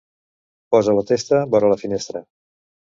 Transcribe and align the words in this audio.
Posa 0.75 0.95
la 1.01 1.05
testa 1.13 1.43
vora 1.55 1.73
la 1.75 1.81
finestra. 1.85 2.27